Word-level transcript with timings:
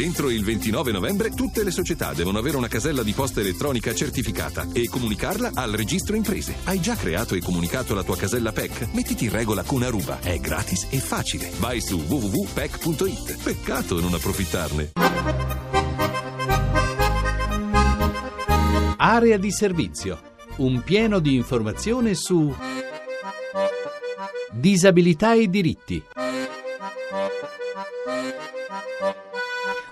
Entro 0.00 0.30
il 0.30 0.42
29 0.42 0.92
novembre 0.92 1.28
tutte 1.28 1.62
le 1.62 1.70
società 1.70 2.14
devono 2.14 2.38
avere 2.38 2.56
una 2.56 2.68
casella 2.68 3.02
di 3.02 3.12
posta 3.12 3.40
elettronica 3.40 3.92
certificata 3.94 4.66
e 4.72 4.88
comunicarla 4.88 5.50
al 5.52 5.72
registro 5.72 6.16
imprese. 6.16 6.54
Hai 6.64 6.80
già 6.80 6.96
creato 6.96 7.34
e 7.34 7.42
comunicato 7.42 7.94
la 7.94 8.02
tua 8.02 8.16
casella 8.16 8.50
PEC? 8.50 8.94
Mettiti 8.94 9.24
in 9.24 9.30
regola 9.30 9.62
con 9.62 9.82
Aruba. 9.82 10.20
È 10.20 10.38
gratis 10.38 10.86
e 10.88 11.00
facile. 11.00 11.50
Vai 11.58 11.82
su 11.82 11.98
www.pec.it. 11.98 13.42
Peccato 13.42 14.00
non 14.00 14.14
approfittarne. 14.14 14.92
Area 18.96 19.36
di 19.36 19.52
servizio. 19.52 20.18
Un 20.56 20.82
pieno 20.82 21.18
di 21.18 21.34
informazione 21.34 22.14
su 22.14 22.56
disabilità 24.50 25.34
e 25.34 25.46
diritti. 25.48 26.02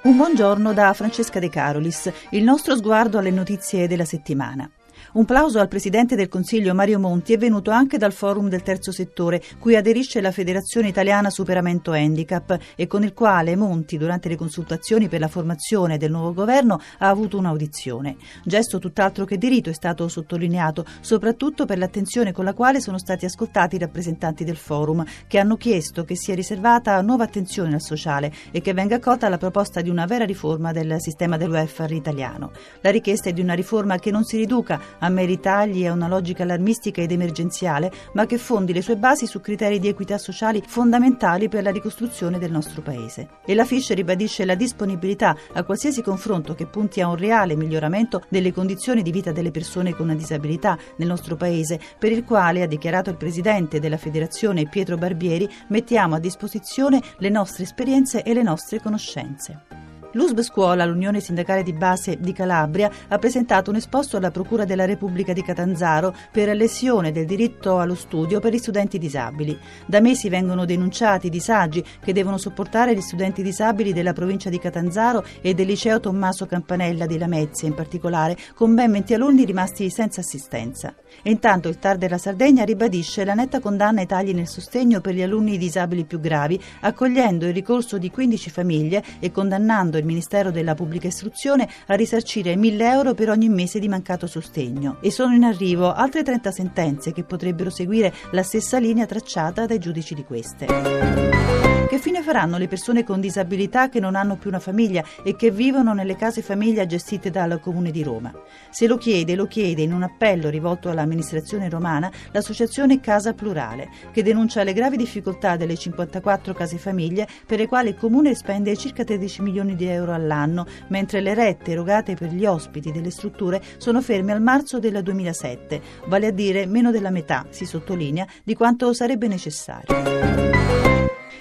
Un 0.08 0.16
buongiorno 0.16 0.72
da 0.72 0.94
Francesca 0.94 1.38
De 1.38 1.50
Carolis, 1.50 2.10
il 2.30 2.42
nostro 2.42 2.74
sguardo 2.74 3.18
alle 3.18 3.30
notizie 3.30 3.86
della 3.86 4.06
settimana. 4.06 4.66
Un 5.10 5.24
plauso 5.24 5.58
al 5.58 5.68
Presidente 5.68 6.16
del 6.16 6.28
Consiglio 6.28 6.74
Mario 6.74 6.98
Monti 6.98 7.32
è 7.32 7.38
venuto 7.38 7.70
anche 7.70 7.96
dal 7.96 8.12
Forum 8.12 8.50
del 8.50 8.62
Terzo 8.62 8.92
Settore, 8.92 9.42
cui 9.58 9.74
aderisce 9.74 10.20
la 10.20 10.32
Federazione 10.32 10.88
Italiana 10.88 11.30
Superamento 11.30 11.92
Handicap 11.92 12.58
e 12.76 12.86
con 12.86 13.04
il 13.04 13.14
quale 13.14 13.56
Monti, 13.56 13.96
durante 13.96 14.28
le 14.28 14.36
consultazioni 14.36 15.08
per 15.08 15.20
la 15.20 15.28
formazione 15.28 15.96
del 15.96 16.10
nuovo 16.10 16.34
governo, 16.34 16.78
ha 16.98 17.08
avuto 17.08 17.38
un'audizione. 17.38 18.16
Gesto 18.44 18.78
tutt'altro 18.78 19.24
che 19.24 19.38
di 19.38 19.48
rito 19.48 19.70
è 19.70 19.72
stato 19.72 20.06
sottolineato, 20.08 20.84
soprattutto 21.00 21.64
per 21.64 21.78
l'attenzione 21.78 22.32
con 22.32 22.44
la 22.44 22.52
quale 22.52 22.82
sono 22.82 22.98
stati 22.98 23.24
ascoltati 23.24 23.76
i 23.76 23.78
rappresentanti 23.78 24.44
del 24.44 24.58
Forum, 24.58 25.02
che 25.26 25.38
hanno 25.38 25.56
chiesto 25.56 26.04
che 26.04 26.16
sia 26.16 26.34
riservata 26.34 27.00
nuova 27.00 27.24
attenzione 27.24 27.72
al 27.72 27.80
sociale 27.80 28.30
e 28.50 28.60
che 28.60 28.74
venga 28.74 28.96
accolta 28.96 29.30
la 29.30 29.38
proposta 29.38 29.80
di 29.80 29.88
una 29.88 30.04
vera 30.04 30.26
riforma 30.26 30.70
del 30.70 31.00
sistema 31.00 31.38
del 31.38 31.48
welfare 31.48 31.94
italiano. 31.94 32.50
La 32.82 32.90
richiesta 32.90 33.30
è 33.30 33.32
di 33.32 33.40
una 33.40 33.54
riforma 33.54 33.98
che 33.98 34.10
non 34.10 34.24
si 34.24 34.36
riduca 34.36 34.96
a 34.98 35.08
meri 35.08 35.40
tagli 35.40 35.82
e 35.82 35.88
a 35.88 35.92
una 35.92 36.08
logica 36.08 36.42
allarmistica 36.42 37.00
ed 37.00 37.12
emergenziale, 37.12 37.90
ma 38.12 38.26
che 38.26 38.38
fondi 38.38 38.72
le 38.72 38.82
sue 38.82 38.96
basi 38.96 39.26
su 39.26 39.40
criteri 39.40 39.78
di 39.78 39.88
equità 39.88 40.18
sociali 40.18 40.62
fondamentali 40.66 41.48
per 41.48 41.62
la 41.62 41.70
ricostruzione 41.70 42.38
del 42.38 42.50
nostro 42.50 42.82
Paese. 42.82 43.28
E 43.44 43.54
la 43.54 43.64
Fischer 43.64 43.96
ribadisce 43.96 44.44
la 44.44 44.54
disponibilità 44.54 45.36
a 45.52 45.62
qualsiasi 45.62 46.02
confronto 46.02 46.54
che 46.54 46.66
punti 46.66 47.00
a 47.00 47.08
un 47.08 47.16
reale 47.16 47.56
miglioramento 47.56 48.22
delle 48.28 48.52
condizioni 48.52 49.02
di 49.02 49.10
vita 49.10 49.32
delle 49.32 49.50
persone 49.50 49.94
con 49.94 50.06
una 50.06 50.16
disabilità 50.16 50.78
nel 50.96 51.08
nostro 51.08 51.36
Paese, 51.36 51.80
per 51.98 52.12
il 52.12 52.24
quale, 52.24 52.62
ha 52.62 52.66
dichiarato 52.66 53.10
il 53.10 53.16
Presidente 53.16 53.80
della 53.80 53.96
Federazione 53.96 54.68
Pietro 54.68 54.96
Barbieri, 54.96 55.48
mettiamo 55.68 56.14
a 56.14 56.20
disposizione 56.20 57.02
le 57.18 57.28
nostre 57.28 57.64
esperienze 57.64 58.22
e 58.22 58.34
le 58.34 58.42
nostre 58.42 58.80
conoscenze. 58.80 59.77
L'USB 60.12 60.40
Scuola, 60.40 60.86
l'Unione 60.86 61.20
Sindacale 61.20 61.62
di 61.62 61.74
Base 61.74 62.16
di 62.18 62.32
Calabria, 62.32 62.90
ha 63.08 63.18
presentato 63.18 63.68
un 63.68 63.76
esposto 63.76 64.16
alla 64.16 64.30
Procura 64.30 64.64
della 64.64 64.86
Repubblica 64.86 65.34
di 65.34 65.42
Catanzaro 65.42 66.14
per 66.32 66.48
lesione 66.56 67.12
del 67.12 67.26
diritto 67.26 67.78
allo 67.78 67.94
studio 67.94 68.40
per 68.40 68.54
gli 68.54 68.58
studenti 68.58 68.96
disabili. 68.96 69.58
Da 69.86 70.00
mesi 70.00 70.30
vengono 70.30 70.64
denunciati 70.64 71.26
i 71.26 71.30
disagi 71.30 71.84
che 72.00 72.14
devono 72.14 72.38
sopportare 72.38 72.94
gli 72.94 73.02
studenti 73.02 73.42
disabili 73.42 73.92
della 73.92 74.14
provincia 74.14 74.48
di 74.48 74.58
Catanzaro 74.58 75.22
e 75.42 75.52
del 75.52 75.66
liceo 75.66 76.00
Tommaso 76.00 76.46
Campanella 76.46 77.04
di 77.04 77.18
Lamezia 77.18 77.68
in 77.68 77.74
particolare, 77.74 78.34
con 78.54 78.74
ben 78.74 78.90
20 78.90 79.12
alunni 79.12 79.44
rimasti 79.44 79.90
senza 79.90 80.22
assistenza. 80.22 80.94
E 81.22 81.30
intanto 81.30 81.68
il 81.68 81.78
TAR 81.78 81.98
della 81.98 82.16
Sardegna 82.16 82.64
ribadisce 82.64 83.26
la 83.26 83.34
netta 83.34 83.60
condanna 83.60 84.00
ai 84.00 84.06
tagli 84.06 84.32
nel 84.32 84.48
sostegno 84.48 85.02
per 85.02 85.12
gli 85.12 85.22
alunni 85.22 85.58
disabili 85.58 86.06
più 86.06 86.18
gravi, 86.18 86.58
accogliendo 86.80 87.46
il 87.46 87.52
ricorso 87.52 87.98
di 87.98 88.10
15 88.10 88.48
famiglie 88.48 89.04
e 89.20 89.30
condannando 89.30 89.97
il 89.98 90.04
Ministero 90.04 90.50
della 90.50 90.74
Pubblica 90.74 91.08
Istruzione 91.08 91.68
a 91.86 91.94
risarcire 91.94 92.56
1000 92.56 92.90
euro 92.90 93.14
per 93.14 93.30
ogni 93.30 93.48
mese 93.48 93.78
di 93.78 93.88
mancato 93.88 94.26
sostegno. 94.26 94.98
E 95.00 95.10
sono 95.10 95.34
in 95.34 95.44
arrivo 95.44 95.92
altre 95.92 96.22
30 96.22 96.50
sentenze 96.50 97.12
che 97.12 97.24
potrebbero 97.24 97.70
seguire 97.70 98.12
la 98.32 98.42
stessa 98.42 98.78
linea 98.78 99.06
tracciata 99.06 99.66
dai 99.66 99.78
giudici 99.78 100.14
di 100.14 100.24
queste. 100.24 101.67
Che 101.88 101.98
fine 101.98 102.20
faranno 102.22 102.58
le 102.58 102.68
persone 102.68 103.02
con 103.02 103.18
disabilità 103.18 103.88
che 103.88 103.98
non 103.98 104.14
hanno 104.14 104.36
più 104.36 104.50
una 104.50 104.58
famiglia 104.58 105.02
e 105.22 105.34
che 105.36 105.50
vivono 105.50 105.94
nelle 105.94 106.16
case 106.16 106.42
famiglia 106.42 106.84
gestite 106.84 107.30
dal 107.30 107.58
Comune 107.60 107.90
di 107.90 108.02
Roma? 108.02 108.30
Se 108.68 108.86
lo 108.86 108.98
chiede, 108.98 109.34
lo 109.34 109.46
chiede 109.46 109.80
in 109.80 109.94
un 109.94 110.02
appello 110.02 110.50
rivolto 110.50 110.90
all'amministrazione 110.90 111.70
romana 111.70 112.12
l'associazione 112.30 113.00
Casa 113.00 113.32
Plurale, 113.32 113.88
che 114.12 114.22
denuncia 114.22 114.64
le 114.64 114.74
gravi 114.74 114.98
difficoltà 114.98 115.56
delle 115.56 115.78
54 115.78 116.52
case 116.52 116.76
famiglie 116.76 117.26
per 117.46 117.58
le 117.58 117.66
quali 117.66 117.88
il 117.88 117.96
Comune 117.96 118.34
spende 118.34 118.76
circa 118.76 119.02
13 119.02 119.40
milioni 119.40 119.74
di 119.74 119.86
euro 119.86 120.12
all'anno, 120.12 120.66
mentre 120.88 121.22
le 121.22 121.32
rette 121.32 121.70
erogate 121.70 122.16
per 122.16 122.32
gli 122.32 122.44
ospiti 122.44 122.92
delle 122.92 123.10
strutture 123.10 123.62
sono 123.78 124.02
ferme 124.02 124.32
al 124.32 124.42
marzo 124.42 124.78
del 124.78 125.02
2007, 125.02 125.80
vale 126.04 126.26
a 126.26 126.32
dire 126.32 126.66
meno 126.66 126.90
della 126.90 127.08
metà, 127.08 127.46
si 127.48 127.64
sottolinea, 127.64 128.26
di 128.44 128.54
quanto 128.54 128.92
sarebbe 128.92 129.26
necessario. 129.26 130.57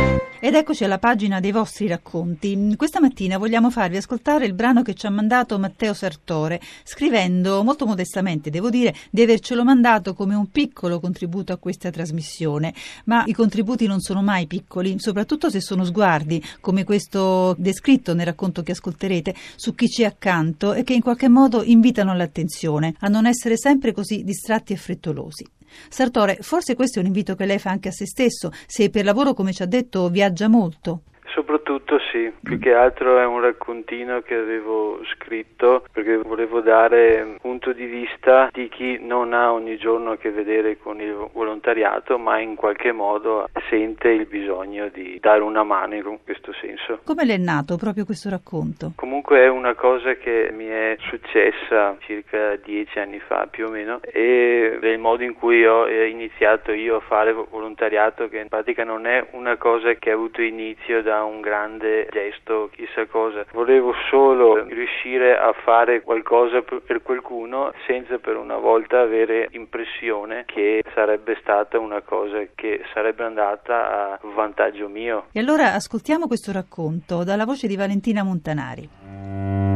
Ed 0.47 0.55
eccoci 0.55 0.85
alla 0.85 1.01
pagina 1.01 1.41
dei 1.41 1.51
vostri 1.51 1.89
racconti. 1.89 2.73
Questa 2.77 3.01
mattina 3.01 3.37
vogliamo 3.37 3.69
farvi 3.69 3.97
ascoltare 3.97 4.47
il 4.47 4.55
brano 4.55 4.83
che 4.83 4.95
ci 4.95 5.05
ha 5.07 5.11
mandato 5.11 5.59
Matteo 5.59 5.93
Sartore, 5.93 6.61
scrivendo 6.85 7.65
molto 7.65 7.85
modestamente, 7.85 8.49
devo 8.49 8.71
dire, 8.71 8.95
di 9.11 9.23
avercelo 9.23 9.65
mandato 9.65 10.15
come 10.15 10.37
un 10.37 10.49
piccolo 10.53 11.01
contributo 11.01 11.53
a 11.53 11.57
questa 11.57 11.91
trasmissione. 11.91 12.73
Ma 13.07 13.25
i 13.27 13.33
contributi 13.33 13.89
non 13.89 13.99
sono 13.99 14.23
mai 14.23 14.47
piccoli, 14.47 15.01
soprattutto 15.01 15.51
se 15.51 15.61
sono 15.61 15.85
sguardi, 15.85 16.41
come 16.61 16.85
questo 16.85 17.57
descritto 17.59 18.15
nel 18.15 18.27
racconto 18.27 18.63
che 18.63 18.71
ascolterete, 18.71 19.35
su 19.57 19.75
chi 19.75 19.89
ci 19.89 20.03
è 20.03 20.07
accanto 20.07 20.75
e 20.75 20.85
che 20.85 20.95
in 20.95 21.03
qualche 21.03 21.29
modo 21.29 21.65
invitano 21.65 22.13
all'attenzione, 22.13 22.95
a 23.01 23.09
non 23.09 23.27
essere 23.27 23.57
sempre 23.57 23.91
così 23.91 24.23
distratti 24.23 24.73
e 24.73 24.77
frettolosi. 24.77 25.45
Sartore, 25.89 26.39
forse 26.41 26.75
questo 26.75 26.99
è 26.99 27.03
un 27.03 27.09
invito 27.09 27.35
che 27.35 27.47
lei 27.47 27.59
fa 27.59 27.71
anche 27.71 27.89
a 27.89 27.93
se 27.93 28.07
stesso, 28.07 28.51
se 28.67 28.91
per 28.91 29.05
lavoro, 29.05 29.35
come 29.35 29.53
ci 29.53 29.63
ha 29.63 29.67
detto, 29.67 30.09
viaggia 30.09 30.49
molto. 30.49 31.03
Soprattutto 31.47 32.01
sì, 32.11 32.33
più 32.43 32.59
che 32.59 32.75
altro 32.75 33.21
è 33.21 33.25
un 33.25 33.41
raccontino 33.41 34.21
che 34.21 34.35
avevo 34.35 35.01
scritto 35.15 35.85
perché 35.93 36.17
volevo 36.17 36.61
dare 36.61 37.23
un 37.23 37.37
punto 37.41 37.73
di 37.73 37.85
vista 37.85 38.49
di 38.51 38.69
chi 38.69 38.99
non 39.01 39.33
ha 39.33 39.53
ogni 39.53 39.77
giorno 39.77 40.11
a 40.11 40.17
che 40.17 40.33
vedere 40.33 40.77
con 40.77 41.01
il 41.01 41.15
volontariato 41.33 42.19
ma 42.19 42.41
in 42.41 42.57
qualche 42.57 42.91
modo 42.91 43.49
sente 43.71 44.09
il 44.09 44.27
bisogno 44.27 44.89
di 44.89 45.19
dare 45.21 45.43
una 45.43 45.63
mano 45.63 45.95
in 45.95 46.19
questo 46.25 46.53
senso. 46.61 46.99
Come 47.05 47.25
le 47.25 47.35
è 47.35 47.39
nato 47.39 47.77
proprio 47.77 48.05
questo 48.05 48.29
racconto? 48.29 48.95
Comunque 48.97 49.45
è 49.45 49.49
una 49.49 49.77
cosa 49.77 50.15
che 50.15 50.51
mi 50.53 50.67
è 50.67 50.97
successa 50.99 51.95
circa 52.01 52.57
dieci 52.57 52.99
anni 52.99 53.21
fa 53.21 53.47
più 53.49 53.67
o 53.67 53.71
meno 53.71 54.01
e 54.03 54.79
del 54.81 54.99
modo 54.99 55.23
in 55.23 55.35
cui 55.35 55.65
ho 55.65 55.87
iniziato 55.89 56.73
io 56.73 56.97
a 56.97 57.01
fare 57.07 57.33
volontariato 57.33 58.29
che 58.29 58.39
in 58.39 58.49
pratica 58.49 58.83
non 58.83 59.07
è 59.07 59.29
una 59.31 59.57
cosa 59.57 59.95
che 59.95 60.11
ha 60.11 60.15
avuto 60.15 60.43
inizio 60.43 61.03
da 61.03 61.23
un 61.23 61.35
grande 61.41 62.09
gesto, 62.11 62.71
chissà 62.73 63.07
cosa. 63.07 63.45
Volevo 63.53 63.93
solo 64.11 64.65
riuscire 64.65 65.37
a 65.37 65.53
fare 65.65 66.03
qualcosa 66.03 66.63
per 66.63 67.03
qualcuno 67.03 67.73
senza 67.87 68.19
per 68.19 68.37
una 68.37 68.57
volta 68.57 69.01
avere 69.01 69.49
impressione 69.53 70.45
che 70.47 70.83
sarebbe 70.95 71.37
stata 71.41 71.79
una 71.79 72.01
cosa 72.01 72.39
che 72.55 72.83
sarebbe 72.93 73.25
andata 73.25 74.13
a 74.13 74.19
vantaggio 74.35 74.89
mio. 74.89 75.27
E 75.33 75.41
allora 75.41 75.75
ascoltiamo 75.75 76.27
questo 76.27 76.53
racconto 76.53 77.25
dalla 77.25 77.45
voce 77.45 77.67
di 77.67 77.77
Valentina 77.77 78.23
Montanari. 78.23 79.76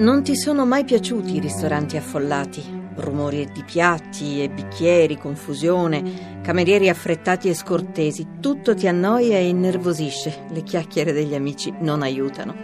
Non 0.00 0.22
ti 0.22 0.34
sono 0.34 0.64
mai 0.64 0.84
piaciuti 0.84 1.36
i 1.36 1.40
ristoranti 1.40 1.98
affollati? 1.98 2.64
Rumori 2.94 3.50
di 3.52 3.62
piatti 3.62 4.42
e 4.42 4.48
bicchieri, 4.48 5.18
confusione, 5.18 6.40
camerieri 6.40 6.88
affrettati 6.88 7.50
e 7.50 7.54
scortesi, 7.54 8.26
tutto 8.40 8.74
ti 8.74 8.88
annoia 8.88 9.36
e 9.36 9.48
innervosisce, 9.48 10.46
le 10.52 10.62
chiacchiere 10.62 11.12
degli 11.12 11.34
amici 11.34 11.70
non 11.80 12.00
aiutano. 12.00 12.54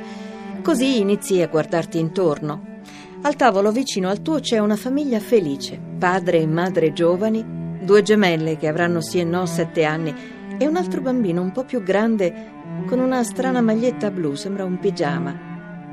Così 0.62 0.98
inizi 0.98 1.42
a 1.42 1.48
guardarti 1.48 1.98
intorno. 1.98 2.78
Al 3.20 3.36
tavolo 3.36 3.70
vicino 3.70 4.08
al 4.08 4.22
tuo 4.22 4.40
c'è 4.40 4.58
una 4.58 4.76
famiglia 4.76 5.20
felice, 5.20 5.78
padre 5.98 6.40
e 6.40 6.46
madre 6.46 6.94
giovani, 6.94 7.44
due 7.82 8.00
gemelle 8.00 8.56
che 8.56 8.66
avranno 8.66 9.02
sì 9.02 9.18
e 9.18 9.24
no 9.24 9.44
sette 9.44 9.84
anni 9.84 10.14
e 10.56 10.66
un 10.66 10.76
altro 10.76 11.02
bambino 11.02 11.42
un 11.42 11.52
po' 11.52 11.64
più 11.64 11.82
grande 11.82 12.54
con 12.86 12.98
una 12.98 13.22
strana 13.22 13.60
maglietta 13.60 14.10
blu, 14.10 14.34
sembra 14.34 14.64
un 14.64 14.78
pigiama 14.78 15.45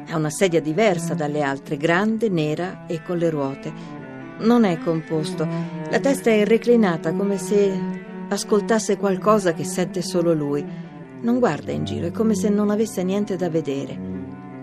ha 0.09 0.17
una 0.17 0.29
sedia 0.29 0.61
diversa 0.61 1.13
dalle 1.13 1.41
altre, 1.41 1.77
grande, 1.77 2.29
nera 2.29 2.85
e 2.87 3.01
con 3.01 3.17
le 3.17 3.29
ruote. 3.29 3.73
Non 4.39 4.63
è 4.63 4.77
composto. 4.79 5.47
La 5.89 5.99
testa 5.99 6.29
è 6.31 6.45
reclinata 6.45 7.13
come 7.13 7.37
se 7.37 7.71
ascoltasse 8.29 8.97
qualcosa 8.97 9.53
che 9.53 9.63
sente 9.63 10.01
solo 10.01 10.33
lui. 10.33 10.65
Non 11.21 11.39
guarda 11.39 11.71
in 11.71 11.85
giro, 11.85 12.07
è 12.07 12.11
come 12.11 12.35
se 12.35 12.49
non 12.49 12.69
avesse 12.69 13.03
niente 13.03 13.35
da 13.35 13.49
vedere. 13.49 13.97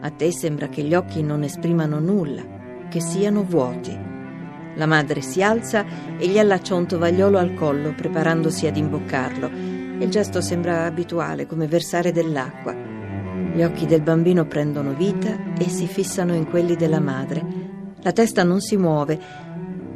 A 0.00 0.10
te 0.10 0.32
sembra 0.32 0.68
che 0.68 0.82
gli 0.82 0.94
occhi 0.94 1.22
non 1.22 1.42
esprimano 1.42 2.00
nulla, 2.00 2.42
che 2.88 3.00
siano 3.00 3.42
vuoti. 3.44 3.96
La 4.74 4.86
madre 4.86 5.20
si 5.20 5.42
alza 5.42 5.84
e 6.18 6.26
gli 6.28 6.38
allaccia 6.38 6.74
un 6.74 6.86
tovagliolo 6.86 7.38
al 7.38 7.54
collo, 7.54 7.94
preparandosi 7.94 8.66
ad 8.66 8.76
imboccarlo. 8.76 9.50
Il 10.00 10.08
gesto 10.08 10.40
sembra 10.40 10.84
abituale, 10.84 11.46
come 11.46 11.66
versare 11.66 12.12
dell'acqua. 12.12 12.89
Gli 13.52 13.62
occhi 13.62 13.86
del 13.86 14.02
bambino 14.02 14.46
prendono 14.46 14.94
vita 14.94 15.54
e 15.58 15.68
si 15.68 15.86
fissano 15.86 16.34
in 16.34 16.48
quelli 16.48 16.76
della 16.76 17.00
madre. 17.00 17.44
La 18.02 18.12
testa 18.12 18.44
non 18.44 18.60
si 18.60 18.76
muove 18.76 19.18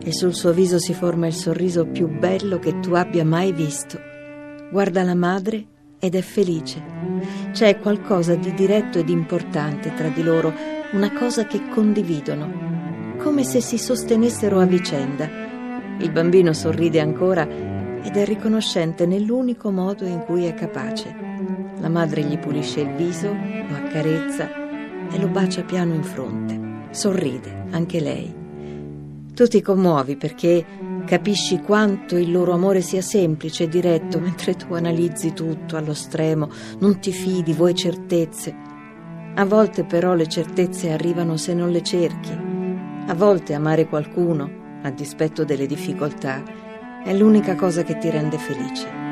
e 0.02 0.12
sul 0.12 0.34
suo 0.34 0.52
viso 0.52 0.78
si 0.78 0.92
forma 0.92 1.26
il 1.26 1.32
sorriso 1.32 1.86
più 1.86 2.08
bello 2.08 2.58
che 2.58 2.80
tu 2.80 2.94
abbia 2.94 3.24
mai 3.24 3.52
visto. 3.52 3.98
Guarda 4.70 5.02
la 5.02 5.14
madre 5.14 5.64
ed 5.98 6.14
è 6.14 6.20
felice. 6.20 6.82
C'è 7.52 7.78
qualcosa 7.78 8.34
di 8.34 8.52
diretto 8.52 8.98
ed 8.98 9.08
importante 9.08 9.94
tra 9.94 10.08
di 10.08 10.22
loro, 10.22 10.52
una 10.92 11.12
cosa 11.12 11.46
che 11.46 11.68
condividono, 11.68 13.16
come 13.18 13.44
se 13.44 13.60
si 13.60 13.78
sostenessero 13.78 14.58
a 14.58 14.66
vicenda. 14.66 15.26
Il 16.00 16.10
bambino 16.10 16.52
sorride 16.52 17.00
ancora 17.00 17.48
ed 17.48 18.16
è 18.16 18.24
riconoscente 18.24 19.06
nell'unico 19.06 19.70
modo 19.70 20.04
in 20.04 20.18
cui 20.26 20.44
è 20.44 20.54
capace. 20.54 21.33
La 21.80 21.88
madre 21.88 22.22
gli 22.22 22.38
pulisce 22.38 22.80
il 22.80 22.94
viso, 22.94 23.28
lo 23.28 23.74
accarezza 23.74 24.48
e 25.10 25.18
lo 25.18 25.28
bacia 25.28 25.62
piano 25.62 25.94
in 25.94 26.02
fronte. 26.02 26.60
Sorride, 26.90 27.66
anche 27.70 28.00
lei. 28.00 28.42
Tu 29.34 29.46
ti 29.46 29.60
commuovi 29.60 30.16
perché 30.16 30.64
capisci 31.04 31.58
quanto 31.58 32.16
il 32.16 32.30
loro 32.30 32.52
amore 32.52 32.80
sia 32.80 33.02
semplice 33.02 33.64
e 33.64 33.68
diretto, 33.68 34.20
mentre 34.20 34.54
tu 34.54 34.74
analizzi 34.74 35.32
tutto 35.32 35.76
allo 35.76 35.92
stremo, 35.92 36.48
non 36.78 37.00
ti 37.00 37.10
fidi, 37.10 37.52
vuoi 37.52 37.74
certezze. 37.74 38.54
A 39.34 39.44
volte 39.44 39.84
però 39.84 40.14
le 40.14 40.28
certezze 40.28 40.92
arrivano 40.92 41.36
se 41.36 41.52
non 41.52 41.70
le 41.70 41.82
cerchi. 41.82 42.30
A 43.06 43.14
volte 43.14 43.54
amare 43.54 43.88
qualcuno, 43.88 44.48
a 44.82 44.90
dispetto 44.90 45.44
delle 45.44 45.66
difficoltà, 45.66 46.42
è 47.04 47.12
l'unica 47.12 47.56
cosa 47.56 47.82
che 47.82 47.98
ti 47.98 48.08
rende 48.08 48.38
felice. 48.38 49.03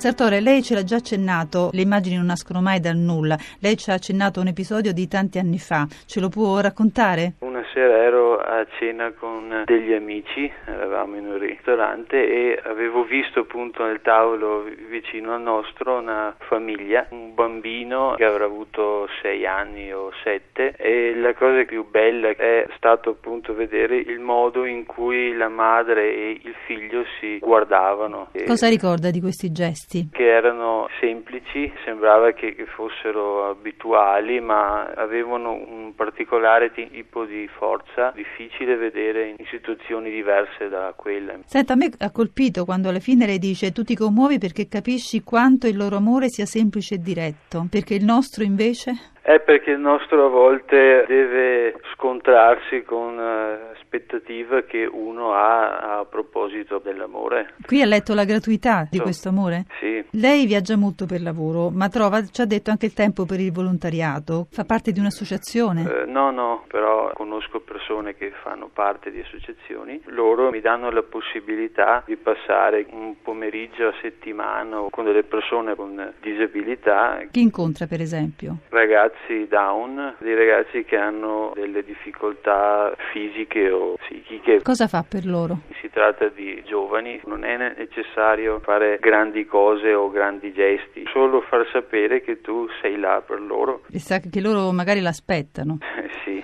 Sartore, 0.00 0.40
lei 0.40 0.62
ce 0.62 0.72
l'ha 0.72 0.82
già 0.82 0.96
accennato, 0.96 1.68
le 1.74 1.82
immagini 1.82 2.16
non 2.16 2.24
nascono 2.24 2.62
mai 2.62 2.80
dal 2.80 2.96
nulla. 2.96 3.38
Lei 3.58 3.76
ci 3.76 3.90
ha 3.90 3.92
accennato 3.92 4.40
un 4.40 4.46
episodio 4.46 4.94
di 4.94 5.06
tanti 5.06 5.38
anni 5.38 5.58
fa, 5.58 5.86
ce 6.06 6.20
lo 6.20 6.30
può 6.30 6.58
raccontare? 6.58 7.34
Sera 7.72 8.02
ero 8.02 8.38
a 8.38 8.66
cena 8.78 9.12
con 9.12 9.62
degli 9.64 9.92
amici, 9.92 10.50
eravamo 10.66 11.16
in 11.16 11.26
un 11.26 11.38
ristorante 11.38 12.16
e 12.16 12.60
avevo 12.64 13.04
visto 13.04 13.40
appunto 13.40 13.84
nel 13.84 14.00
tavolo 14.02 14.64
vicino 14.88 15.34
al 15.34 15.42
nostro 15.42 15.98
una 15.98 16.34
famiglia, 16.38 17.06
un 17.10 17.34
bambino 17.34 18.14
che 18.16 18.24
avrà 18.24 18.44
avuto 18.44 19.08
sei 19.22 19.46
anni 19.46 19.92
o 19.92 20.10
sette 20.22 20.74
e 20.76 21.14
la 21.14 21.34
cosa 21.34 21.62
più 21.64 21.88
bella 21.88 22.30
è 22.30 22.66
stato 22.76 23.10
appunto 23.10 23.54
vedere 23.54 23.96
il 23.96 24.18
modo 24.18 24.64
in 24.64 24.84
cui 24.84 25.36
la 25.36 25.48
madre 25.48 26.12
e 26.12 26.40
il 26.42 26.54
figlio 26.66 27.04
si 27.18 27.38
guardavano. 27.38 28.30
Cosa 28.46 28.68
ricorda 28.68 29.10
di 29.10 29.20
questi 29.20 29.52
gesti? 29.52 29.58
gesti? 29.60 30.08
Che 30.10 30.26
erano 30.26 30.88
semplici, 31.00 31.70
sembrava 31.84 32.32
che, 32.32 32.54
che 32.54 32.66
fossero 32.66 33.48
abituali, 33.50 34.40
ma 34.40 34.86
avevano 34.94 35.52
un 35.52 35.94
particolare 35.94 36.72
tipo 36.72 37.24
di 37.24 37.46
forza 37.48 37.69
difficile 38.14 38.76
vedere 38.76 39.34
in 39.38 39.46
situazioni 39.50 40.10
diverse 40.10 40.68
da 40.68 40.92
quelle. 40.96 41.40
Senta, 41.46 41.74
a 41.74 41.76
me 41.76 41.90
ha 41.98 42.10
colpito 42.10 42.64
quando 42.64 42.88
alla 42.88 43.00
fine 43.00 43.26
lei 43.26 43.38
dice 43.38 43.72
tu 43.72 43.82
ti 43.82 43.94
commuovi 43.94 44.38
perché 44.38 44.68
capisci 44.68 45.22
quanto 45.22 45.66
il 45.66 45.76
loro 45.76 45.96
amore 45.96 46.28
sia 46.28 46.46
semplice 46.46 46.96
e 46.96 46.98
diretto, 46.98 47.66
perché 47.70 47.94
il 47.94 48.04
nostro 48.04 48.44
invece? 48.44 48.92
È 49.30 49.38
perché 49.38 49.70
il 49.70 49.78
nostro 49.78 50.26
a 50.26 50.28
volte 50.28 51.04
deve 51.06 51.76
scontrarsi 51.94 52.82
con 52.82 53.16
uh, 53.16 53.70
aspettative 53.76 54.66
che 54.66 54.84
uno 54.90 55.34
ha 55.34 56.00
a 56.00 56.04
proposito 56.04 56.80
dell'amore. 56.82 57.54
Qui 57.64 57.80
ha 57.80 57.86
letto 57.86 58.12
la 58.12 58.24
gratuità 58.24 58.88
di 58.90 58.98
questo 58.98 59.28
amore? 59.28 59.66
Sì. 59.78 60.04
Lei 60.18 60.46
viaggia 60.46 60.76
molto 60.76 61.06
per 61.06 61.22
lavoro, 61.22 61.70
ma 61.70 61.88
trova, 61.88 62.24
ci 62.24 62.40
ha 62.40 62.44
detto 62.44 62.72
anche 62.72 62.86
il 62.86 62.92
tempo 62.92 63.24
per 63.24 63.38
il 63.38 63.52
volontariato. 63.52 64.48
Fa 64.50 64.64
parte 64.64 64.90
di 64.90 64.98
un'associazione? 64.98 65.82
Uh, 65.82 66.10
no, 66.10 66.32
no, 66.32 66.64
però 66.66 67.12
conosco 67.14 67.60
persone 67.60 68.16
che 68.16 68.32
fanno 68.42 68.68
parte 68.72 69.12
di 69.12 69.20
associazioni. 69.20 70.02
Loro 70.06 70.50
mi 70.50 70.60
danno 70.60 70.90
la 70.90 71.04
possibilità 71.04 72.02
di 72.04 72.16
passare 72.16 72.84
un 72.90 73.14
pomeriggio 73.22 73.86
a 73.86 73.94
settimana 74.02 74.86
con 74.90 75.04
delle 75.04 75.22
persone 75.22 75.76
con 75.76 76.14
disabilità. 76.20 77.20
Chi 77.30 77.42
incontra, 77.42 77.86
per 77.86 78.00
esempio? 78.00 78.56
Ragazzi 78.70 79.18
ragazzi 79.20 79.46
down, 79.48 80.14
dei 80.18 80.34
ragazzi 80.34 80.84
che 80.84 80.96
hanno 80.96 81.52
delle 81.54 81.84
difficoltà 81.84 82.94
fisiche 83.12 83.70
o 83.70 83.96
psichiche. 83.96 84.62
Cosa 84.62 84.88
fa 84.88 85.04
per 85.08 85.26
loro? 85.26 85.60
Si 85.80 85.90
tratta 85.90 86.28
di 86.28 86.62
giovani, 86.64 87.20
non 87.26 87.44
è 87.44 87.56
necessario 87.76 88.60
fare 88.60 88.98
grandi 89.00 89.44
cose 89.46 89.92
o 89.94 90.10
grandi 90.10 90.52
gesti, 90.52 91.04
solo 91.12 91.40
far 91.42 91.68
sapere 91.72 92.20
che 92.22 92.40
tu 92.40 92.66
sei 92.80 92.98
là 92.98 93.22
per 93.24 93.40
loro. 93.40 93.82
E 93.90 93.98
sa 93.98 94.18
che 94.18 94.40
loro 94.40 94.70
magari 94.72 95.00
l'aspettano. 95.00 95.78
sì. 96.24 96.42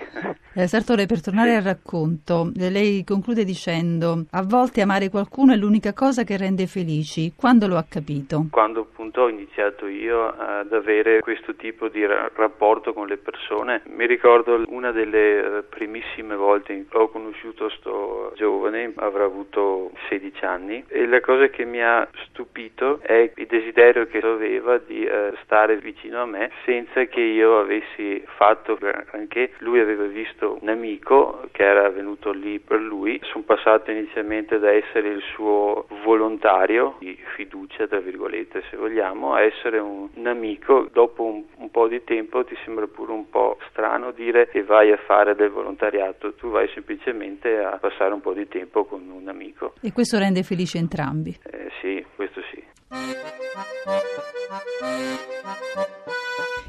Eh, 0.59 0.65
Sartore, 0.65 1.05
per 1.05 1.21
tornare 1.21 1.55
al 1.55 1.61
racconto, 1.61 2.51
eh, 2.59 2.71
lei 2.71 3.03
conclude 3.03 3.43
dicendo: 3.43 4.25
A 4.31 4.41
volte 4.41 4.81
amare 4.81 5.11
qualcuno 5.11 5.53
è 5.53 5.55
l'unica 5.55 5.93
cosa 5.93 6.23
che 6.23 6.35
rende 6.35 6.65
felici. 6.65 7.31
Quando 7.35 7.67
lo 7.67 7.77
ha 7.77 7.85
capito? 7.87 8.47
Quando 8.49 8.79
appunto 8.79 9.21
ho 9.21 9.29
iniziato 9.29 9.85
io 9.85 10.27
ad 10.27 10.73
avere 10.73 11.19
questo 11.19 11.53
tipo 11.53 11.89
di 11.89 12.03
rapporto 12.03 12.91
con 12.93 13.05
le 13.05 13.17
persone, 13.17 13.83
mi 13.89 14.07
ricordo 14.07 14.63
una 14.69 14.91
delle 14.91 15.59
eh, 15.59 15.61
primissime 15.61 16.35
volte 16.35 16.73
in 16.73 16.87
cui 16.87 17.01
ho 17.01 17.09
conosciuto 17.09 17.69
sto 17.69 18.33
giovane, 18.35 18.93
avrà 18.95 19.25
avuto 19.25 19.91
16 20.09 20.43
anni, 20.43 20.83
e 20.87 21.05
la 21.05 21.21
cosa 21.21 21.49
che 21.49 21.65
mi 21.65 21.83
ha 21.83 22.09
stupito 22.29 22.99
è 23.03 23.31
il 23.35 23.45
desiderio 23.45 24.07
che 24.07 24.17
aveva 24.17 24.79
di 24.79 25.05
uh, 25.05 25.35
stare 25.43 25.77
vicino 25.77 26.23
a 26.23 26.25
me 26.25 26.49
senza 26.65 27.03
che 27.03 27.21
io 27.21 27.59
avessi 27.59 28.23
fatto 28.25 28.79
anche 29.11 29.51
lui 29.59 29.79
aveva 29.79 30.05
visto 30.05 30.46
trovato 30.47 30.57
un 30.61 30.69
amico 30.69 31.47
che 31.51 31.63
era 31.63 31.89
venuto 31.89 32.31
lì 32.31 32.59
per 32.59 32.79
lui, 32.79 33.19
sono 33.23 33.43
passato 33.43 33.91
inizialmente 33.91 34.59
da 34.59 34.71
essere 34.71 35.09
il 35.09 35.21
suo 35.33 35.87
volontario 36.03 36.95
di 36.99 37.17
fiducia, 37.35 37.87
tra 37.87 37.99
virgolette 37.99 38.63
se 38.69 38.77
vogliamo, 38.77 39.33
a 39.33 39.41
essere 39.41 39.79
un, 39.79 40.07
un 40.13 40.27
amico. 40.27 40.87
Dopo 40.91 41.23
un, 41.23 41.43
un, 41.57 41.69
po' 41.69 41.87
di 41.87 42.03
tempo 42.03 42.45
ti 42.45 42.55
sembra 42.63 42.87
pure 42.87 43.11
un 43.11 43.29
po' 43.29 43.57
strano 43.69 44.11
dire 44.11 44.47
che 44.47 44.63
vai 44.63 44.91
a 44.91 44.97
fare 44.97 45.35
del 45.35 45.49
volontariato, 45.49 46.33
tu 46.33 46.49
vai 46.49 46.69
semplicemente 46.73 47.57
a 47.59 47.77
passare 47.77 48.13
un 48.13 48.21
po' 48.21 48.33
di 48.33 48.47
tempo 48.47 48.85
con 48.85 49.09
un 49.09 49.27
amico. 49.27 49.73
E 49.81 49.91
questo 49.91 50.17
rende 50.17 50.43
felici 50.43 50.77
entrambi. 50.77 51.37
Eh, 51.43 51.69
sì, 51.81 52.05
questo 52.15 52.41
sì. 52.51 52.63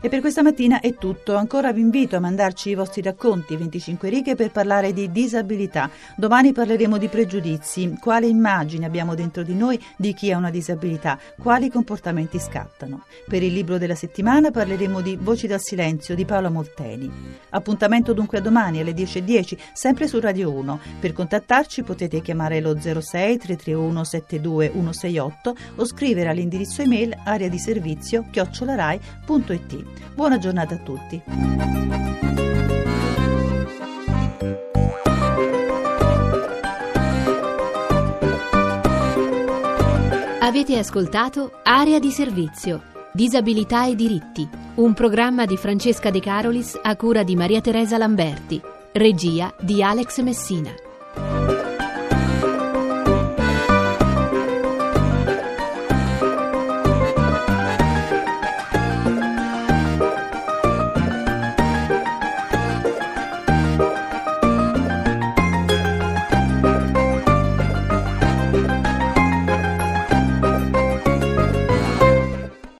E 0.00 0.08
per 0.08 0.20
questa 0.20 0.42
mattina 0.42 0.80
è 0.80 0.94
tutto. 0.94 1.34
Ancora 1.34 1.72
vi 1.72 1.80
invito 1.80 2.16
a 2.16 2.20
mandarci 2.20 2.70
i 2.70 2.74
vostri 2.74 3.02
racconti, 3.02 3.56
25 3.56 4.08
righe, 4.08 4.34
per 4.34 4.50
parlare 4.50 4.92
di 4.92 5.10
disabilità. 5.10 5.90
Domani 6.16 6.52
parleremo 6.52 6.98
di 6.98 7.08
pregiudizi, 7.08 7.96
quale 8.00 8.26
immagine 8.26 8.86
abbiamo 8.86 9.14
dentro 9.14 9.42
di 9.42 9.54
noi 9.54 9.82
di 9.96 10.14
chi 10.14 10.32
ha 10.32 10.36
una 10.36 10.50
disabilità, 10.50 11.18
quali 11.38 11.70
comportamenti 11.70 12.38
scattano. 12.38 13.04
Per 13.26 13.42
il 13.42 13.52
libro 13.52 13.78
della 13.78 13.94
settimana 13.94 14.50
parleremo 14.50 15.00
di 15.00 15.16
Voci 15.20 15.46
dal 15.46 15.60
silenzio 15.60 16.14
di 16.14 16.24
Paola 16.24 16.48
Molteni. 16.48 17.10
Appuntamento 17.50 18.12
dunque 18.12 18.38
a 18.38 18.40
domani 18.40 18.80
alle 18.80 18.92
10.10, 18.92 19.58
sempre 19.72 20.06
su 20.06 20.20
Radio 20.20 20.52
1. 20.52 20.80
Per 21.00 21.12
contattarci 21.12 21.82
potete 21.82 22.20
chiamare 22.20 22.60
lo 22.60 22.78
06 22.78 23.38
331 23.38 24.04
72 24.04 24.70
168 24.72 25.56
o 25.76 25.84
scrivere 25.84 26.28
all'indirizzo 26.28 26.82
email 26.82 27.16
area 27.24 27.48
di 27.48 27.58
servizio 27.58 28.24
chiocciolarai.it. 28.30 29.87
Buona 30.14 30.38
giornata 30.38 30.74
a 30.74 30.78
tutti. 30.78 31.22
Avete 40.40 40.78
ascoltato 40.78 41.60
Area 41.62 41.98
di 41.98 42.10
servizio. 42.10 42.82
Disabilità 43.12 43.86
e 43.86 43.94
diritti. 43.94 44.48
Un 44.76 44.94
programma 44.94 45.44
di 45.44 45.56
Francesca 45.56 46.10
De 46.10 46.20
Carolis 46.20 46.78
a 46.82 46.96
cura 46.96 47.22
di 47.22 47.36
Maria 47.36 47.60
Teresa 47.60 47.98
Lamberti. 47.98 48.60
Regia 48.92 49.54
di 49.60 49.82
Alex 49.82 50.20
Messina. 50.22 50.70